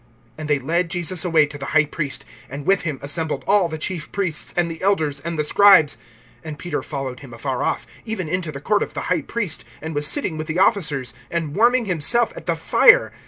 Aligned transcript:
(53)And 0.39 0.47
they 0.47 0.57
led 0.57 0.89
Jesus 0.89 1.23
away 1.23 1.45
to 1.45 1.59
the 1.59 1.67
high 1.77 1.85
priest; 1.85 2.25
and 2.49 2.65
with 2.65 2.81
him 2.81 2.97
assembled 3.03 3.43
all 3.45 3.67
the 3.69 3.77
chief 3.77 4.11
priests 4.11 4.51
and 4.57 4.71
the 4.71 4.81
elders 4.81 5.19
and 5.19 5.37
the 5.37 5.43
scribes. 5.43 5.95
(54)And 6.43 6.57
Peter 6.57 6.81
followed 6.81 7.19
him 7.19 7.35
afar 7.35 7.61
off, 7.61 7.85
even 8.03 8.27
into 8.27 8.51
the 8.51 8.59
court 8.59 8.81
of 8.81 8.95
the 8.95 9.01
high 9.13 9.21
priest, 9.21 9.63
and 9.79 9.93
was 9.93 10.07
sitting 10.07 10.37
with 10.39 10.47
the 10.47 10.57
officers, 10.57 11.13
and 11.29 11.55
warming 11.55 11.85
himself 11.85 12.33
at 12.35 12.47
the 12.47 12.55
fire. 12.55 13.11